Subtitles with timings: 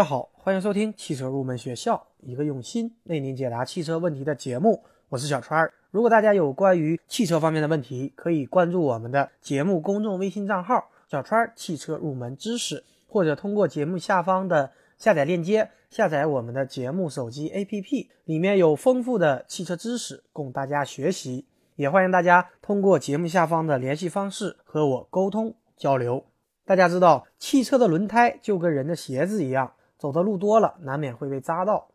[0.00, 4.82] 大家好，欢迎收听汽车入门学校，一个用心为您解答汽车问题的节目。
[5.10, 5.74] 我是小川儿。
[5.90, 21.44] 如果大家有关于汽车方面的问题，可以关注我们的节目公众微信账号“小川汽车入门知识”，或者通过节目下方的下载链接下载我们的节目手机 APP，里面有丰富的汽车知识供大家学习。
[21.76, 26.24] 也欢迎大家通过节目下方的联系方式和我沟通交流。
[26.64, 29.70] 大家知道，汽车的轮胎就跟人的鞋子一样。
[30.00, 31.86] 走的路多了，难免会被扎到。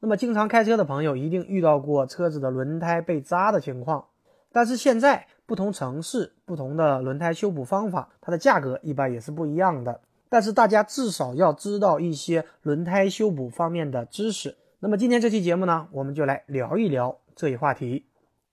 [0.00, 4.04] 那么，经常开车的朋友一定遇到过车子的轮胎被扎的情况。
[4.50, 10.00] 但是现在不同城市不同的轮胎修补方法，它的价格一般也是不一样的。
[10.28, 14.56] 但是大家至少要知道一些轮胎修补方面的知识。
[14.80, 18.04] 那么今天这期节目呢，我们就来聊一聊这一话题。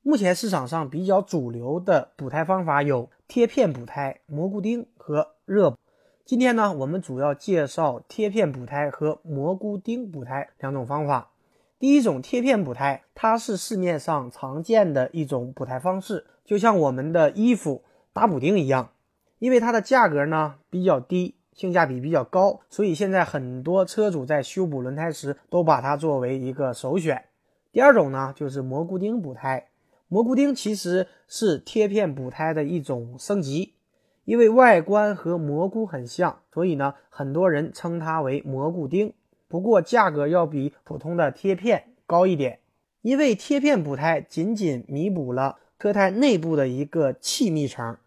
[0.03, 5.75] 目前市场上比较主流的补胎方法有贴片补胎、蘑菇钉和热。
[6.29, 11.31] 今天呢，我们主要介绍贴片补胎和蘑菇钉补胎两种方法。
[11.79, 18.91] 第一种贴片补胎，它是市面上常见的一种补胎方式，就像我们的衣服打补丁一样。
[19.39, 27.25] 因为它的价格呢比较低，性价比比较高，所以现在很多车主在修补轮胎时都把它作为一个首选。
[27.71, 29.69] 第二种呢，就是蘑菇钉补胎。
[30.07, 33.73] 蘑菇钉其实是贴片补胎的一种升级。
[34.29, 39.11] 因为外观和蘑菇很像，所以呢，很多人称它为蘑菇钉。
[39.47, 42.59] 不过价格要比普通的贴片高一点。
[43.01, 47.97] 因为贴片补胎仅仅弥补了车胎内部的一个气密层，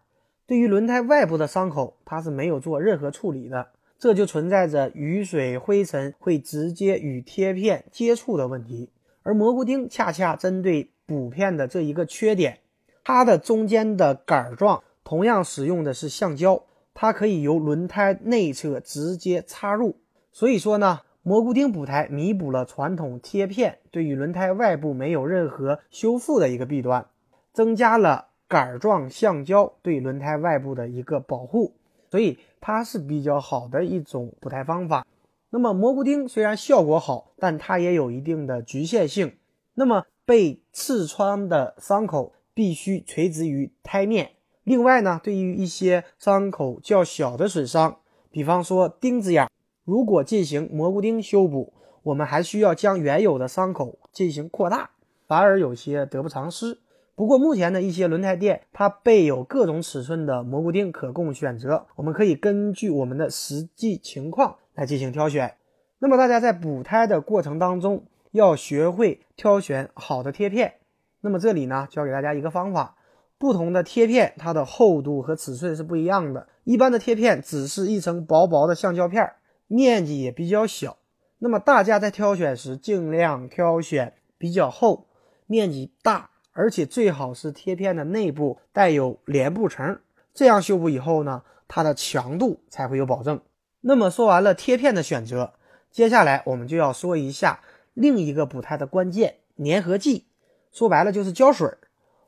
[0.47, 3.67] 对于轮胎外部的伤口，它是没有做任何处理的，
[3.99, 8.89] 这就存在着雨水、灰尘会直接与贴片接触的问题。
[9.23, 12.59] 而蘑菇钉恰恰针对补片的这一个缺点，
[13.03, 14.81] 它的中间的杆状。
[15.03, 19.97] 同样使用的是橡胶，它可以由轮胎内侧直接插入。
[20.31, 27.05] 所以说呢，蘑菇钉补胎弥补了传统贴片对于轮胎外部没有任何修复的一个弊端，
[27.51, 31.75] 增加了杆状橡胶对轮胎外部的一个保护，
[32.09, 35.05] 所以它是比较好的一种补胎方法。
[35.49, 39.33] 那么蘑菇钉虽然效果好，但它也有一定的局限性。
[39.75, 44.31] 那么被刺穿的伤口必须垂直于胎面。
[44.63, 47.97] 另外呢，对于一些伤口较小的损伤，
[48.31, 49.47] 比方说钉子眼，
[49.83, 54.91] 如果进行蘑菇钉修补，我们还需要将原有的伤口进行扩大，
[55.27, 56.79] 反而有些得不偿失。
[57.15, 65.55] 不过目前的一些轮胎店，它备有各种尺寸的蘑菇钉可供选择，我们可以根据我们的实际情况来进行挑选。
[65.99, 70.75] 那么大家在补胎的过程当中，要学会挑选好的贴片。
[71.21, 72.95] 那么这里呢，教给大家一个方法。
[73.43, 76.47] 不同的贴片，它的厚度和尺寸是不一样的。
[76.63, 79.33] 一般的贴片只是一层薄薄的橡胶片，
[79.67, 80.95] 面积也比较小。
[81.39, 85.07] 那么大家在挑选时，尽量挑选比较厚、
[85.45, 89.99] 面积大，而且最好是贴片的内部带有连布层，
[90.33, 93.41] 这样修补以后呢，它的强度才会有保证。
[93.81, 95.51] 那么说完了贴片的选择，
[95.91, 97.59] 接下来我们就要说一下
[97.93, 100.27] 另一个补胎的关键——粘合剂。
[100.71, 101.69] 说白了就是胶水。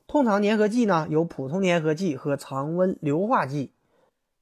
[0.08, 3.72] 通常粘合剂呢有普通粘合剂和常温硫化剂。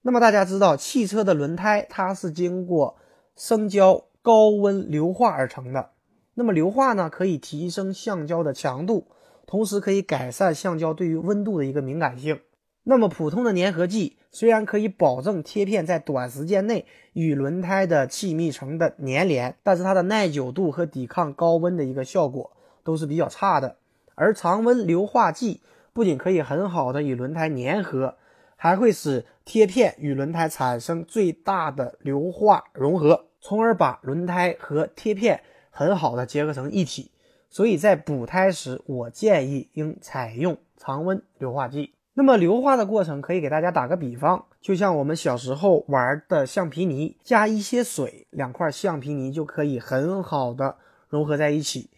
[0.01, 2.97] 那么大家知道，汽车的轮胎它是经过
[3.35, 5.91] 生胶高温硫化而成的。
[6.33, 9.07] 那么硫化呢可以提升橡胶的强度，
[9.45, 12.41] 同时可以改善橡胶对于温度的一个敏感性。
[12.83, 22.51] 那么普通的粘合剂虽然可以保证贴片在短时间内与轮胎的气密层的粘连，但是它的耐久度和抵抗高温的一个效果
[22.83, 23.77] 都是比较差的。
[24.15, 28.15] 而常温硫化剂不仅可以很好的与轮胎粘合，
[28.55, 37.11] 还会使贴片与轮胎产生最大的硫化融合，从而把轮胎和贴片很好的结合成一体。
[37.49, 41.93] 所以在补胎时，我建议应采用常温硫化剂。
[42.15, 50.77] 那么硫化的过程可以给大家打个比方，就像我们小时候玩的橡皮泥，加一些水，两块橡皮泥就可以很好的
[51.09, 51.89] 融合在一起。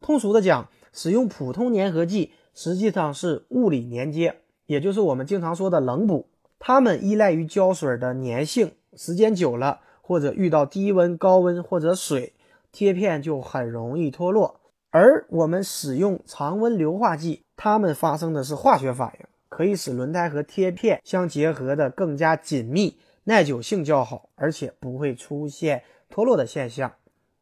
[0.00, 0.68] 通俗的讲。
[0.94, 4.36] 使用普通粘合剂实际上是物理粘接，
[4.66, 6.28] 也就是我们经常说的冷补。
[6.60, 12.32] 它们依赖于胶水的粘性，时间久了或者遇到低温、高温或者水，
[12.70, 14.60] 贴片就很容易脱落。
[14.90, 26.92] 而我们使用常温硫化剂，它们发生的是化学反应，可以使轮胎和贴片相结合的更加紧密，耐久性较好，而且不会出现脱落的现象。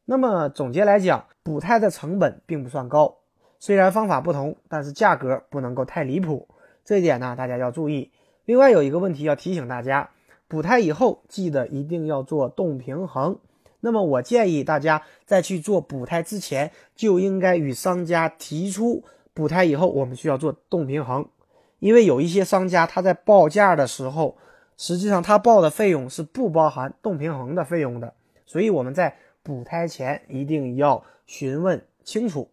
[0.07, 3.19] 那么总结来讲，补胎的成本并不算高。
[3.63, 6.49] 虽然方法不同，但是价格不能够太离谱，
[6.85, 8.11] 这一点呢大家要注意。
[8.45, 10.11] 另外有一个问题要提醒大家，
[10.49, 13.39] 补胎以后记得一定要做动平衡，
[13.79, 21.29] 那么我建议大家在去做补胎之前，就应该与商家提出补胎以后我们需要做动平衡，
[21.79, 24.37] 因为有一些商家他在报价的时候，
[24.77, 28.13] 实际上他报的费用是不包含动平衡的费用的，
[28.45, 32.49] 所以我们在补胎前一定要询问清楚。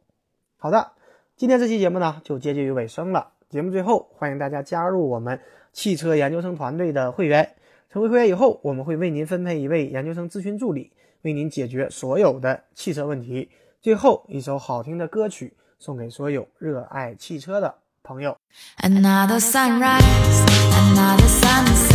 [0.61, 0.91] 好的，
[1.39, 3.29] 今天这期节目呢就接近于尾声了。
[3.49, 5.39] 节目最后，欢迎大家加入我们
[5.71, 7.55] 汽车研究生团队的会员。
[7.89, 10.91] 成为会员以后，我们会为您分配一位研究生咨询助理，
[11.21, 13.49] 为您解决所有的汽车问题。
[13.79, 18.35] 最后一首好听的歌曲送给所有热爱汽车的朋友。
[18.81, 20.43] Another sunrise,
[20.73, 21.88] another sunse